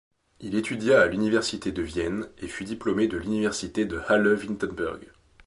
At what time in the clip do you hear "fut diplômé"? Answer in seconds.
2.47-3.07